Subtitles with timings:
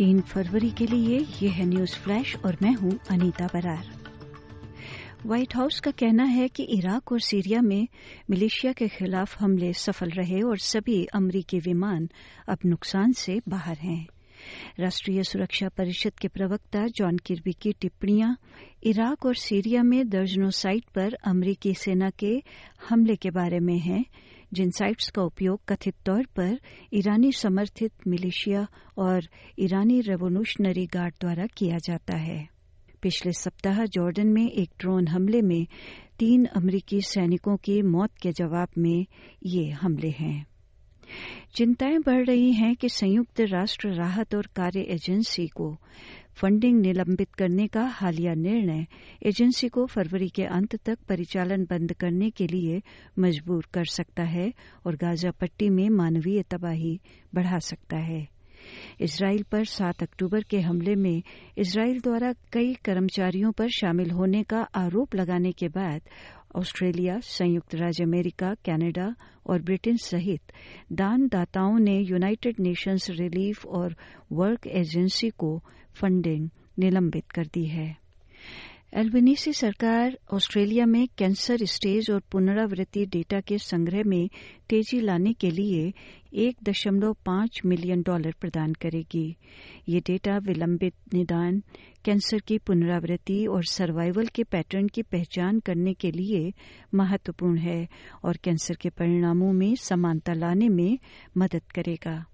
[0.00, 3.88] तीन फरवरी के लिए ये है न्यूज़ फ्लैश और मैं हूँ अनीता बरार।
[5.26, 7.88] व्हाइट हाउस का कहना है कि इराक और सीरिया में
[8.30, 12.08] मिलिशिया के खिलाफ हमले सफल रहे और सभी अमरीकी विमान
[12.48, 14.06] अब नुकसान से बाहर हैं।
[14.78, 18.36] राष्ट्रीय सुरक्षा परिषद के प्रवक्ता जॉन किर्बी की टिप्पणियाँ,
[18.82, 22.42] इराक और सीरिया में दर्जनों साइट पर अमरीकी सेना के
[22.88, 24.04] हमले के बारे में हैं
[24.52, 26.58] जिन साइट्स का उपयोग कथित तौर पर
[26.94, 28.66] ईरानी समर्थित मिलिशिया
[28.98, 29.22] और
[29.58, 32.48] ईरानी रेवोल्यूशनरी गार्ड द्वारा किया जाता है।
[33.02, 35.66] पिछले सप्ताह जॉर्डन में एक ड्रोन हमले में
[36.18, 39.06] तीन अमरीकी सैनिकों की मौत के जवाब में
[39.46, 40.46] ये हमले हैं।
[41.54, 45.76] चिंताएँ बढ़ रही हैं कि संयुक्त राष्ट्र राहत और कार्य एजेंसी को
[46.36, 48.86] फंडिंग निलंबित करने का हालिया निर्णय
[49.26, 52.82] एजेंसी को फरवरी के अंत तक परिचालन बंद करने के लिए
[53.18, 54.52] मजबूर कर सकता है
[54.86, 56.98] और गाजा पट्टी में मानवीय तबाही
[57.34, 58.26] बढ़ा सकता है।
[59.00, 61.22] इसराइल पर 7 अक्टूबर के हमले में
[61.58, 66.00] इसराइल द्वारा कई कर्मचारियों पर शामिल होने का आरोप लगाने के बाद
[66.56, 69.14] ऑस्ट्रेलिया, संयुक्त राज्य अमेरिका, कनाडा
[69.46, 70.52] और ब्रिटेन सहित
[70.92, 73.94] दानदाताओं ने यूनाइटेड नेशंस रिलीफ और
[74.32, 75.62] वर्क एजेंसी को
[75.94, 78.00] फंडिंग निलंबित कर दी है।
[78.94, 84.28] एल्बनीसी सरकार ऑस्ट्रेलिया में कैंसर स्टेज और पुनरावृत्ति डेटा के संग्रह में
[84.68, 85.92] तेज़ी लाने के लिए
[86.34, 89.36] एक दशमलव पाँच मिलियन डॉलर प्रदान करेगी।
[89.88, 91.62] ये डेटा विलंबित निदान,
[92.04, 96.52] कैंसर की पुनरावृत्ति और सर्वाइवल के पैटर्न की पहचान करने के लिए
[96.94, 97.88] महत्वपूर्ण है
[98.24, 100.98] और कैंसर के परिणामों में समानता लाने में
[101.38, 102.24] मदद करेगा।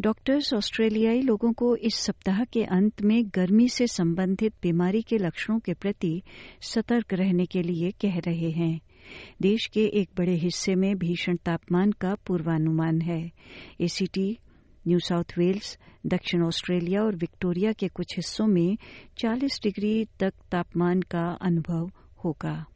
[0.00, 5.58] डॉक्टर्स ऑस्ट्रेलियाई लोगों को इस सप्ताह के अंत में गर्मी से संबंधित बीमारी के लक्षणों
[5.58, 6.22] के प्रति
[6.62, 8.80] सतर्क रहने के लिए कह रहे हैं।
[9.42, 13.32] देश के एक बड़े हिस्से में भीषण तापमान का पूर्वानुमान है।
[13.80, 14.38] एसीटी
[14.88, 18.76] न्यू साउथ वेल्स दक्षिण ऑस्ट्रेलिया और विक्टोरिया के कुछ हिस्सों में
[19.18, 21.90] 40 डिग्री तक तापमान का अनुभव
[22.24, 22.66] होगा।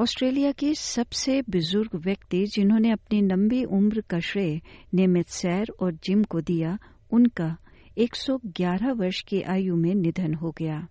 [0.00, 4.60] ऑस्ट्रेलिया के सबसे बुज़ुर्ग व्यक्ति जिन्होंने अपनी लंबी उम्र का श्रेय
[4.94, 6.78] नियमित सैर और जिम को दिया,
[7.10, 7.56] उनका
[7.98, 10.88] 111 वर्ष की आयु में निधन हो गया।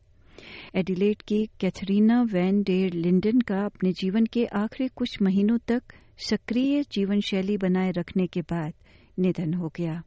[0.76, 5.84] एडिलेट की कैथरीना वैन डेर लिंडन का अपने जीवन के आखिरी कुछ महीनों तक
[6.18, 8.74] सक्रिय जीवन शैली बनाए रखने के बाद
[9.20, 10.04] निधन हो गया।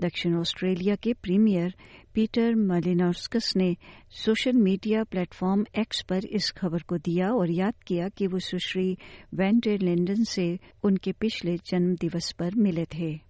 [0.00, 1.74] दक्षिण ऑस्ट्रेलिया के प्रीमियर
[2.14, 3.76] पीटर मलिनोस्कस ने
[4.10, 8.96] सोशल मीडिया प्लेटफॉर्म एक्स पर इस खबर को दिया और याद किया कि वो सुश्री
[9.34, 13.25] वेंटे लिंडन से उनके पिछले जन्मदिवस पर मिले थे।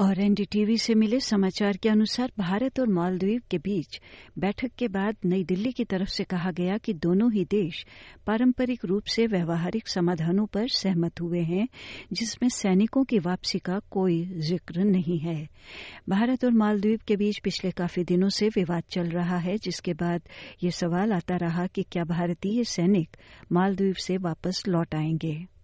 [0.00, 4.00] और एनडीटीवी से मिले समाचार के अनुसार भारत और मालदीव के बीच
[4.38, 7.86] बैठक के बाद नई दिल्ली की तरफ़ से कहा गया कि दोनों ही देश
[8.26, 11.68] पारंपरिक रूप से व्यवहारिक समाधानों पर सहमत हुए हैं,
[12.12, 15.48] जिसमें सैनिकों की वापसी का कोई ज़िक्र नहीं है।
[16.08, 20.22] भारत और मालदीव के बीच पिछले काफ़ी दिनों से विवाद चल रहा है, जिसके बाद
[20.64, 23.16] ये सवाल आता रहा कि क्या भारतीय सैनिक
[23.52, 25.59] मालदीव से वापस लौट आएँगे।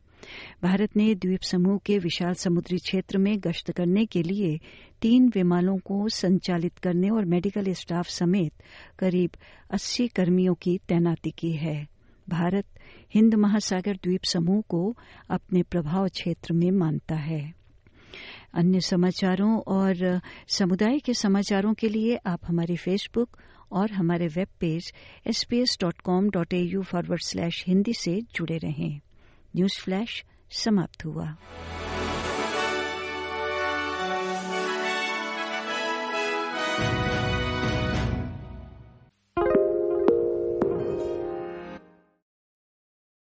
[0.62, 4.60] भारत ने द्वीप समूह के विशाल समुद्री क्षेत्र में गश्त करने के लिए
[5.00, 8.52] तीन विमानों को संचालित करने और मेडिकल स्टाफ समेत
[8.98, 9.30] करीब
[9.70, 11.86] 80 कर्मियों की तैनाती की है।
[12.28, 12.64] भारत
[13.14, 14.96] हिंद महासागर द्वीप समूह को
[15.30, 17.54] अपने प्रभाव क्षेत्र में मानता है।
[18.54, 23.38] अन्य समाचारों और समुदाय के समाचारों के लिए आप हमारी फेसबुक
[23.72, 24.92] और हमारे web page
[25.26, 29.00] S P S dot com dot A U forward slash Hindi से जुड़े रहें।
[29.56, 30.24] न्यूज़ फ्लैश
[30.64, 31.26] समाप्त हुआ